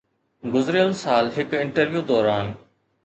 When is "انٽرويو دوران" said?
1.61-2.51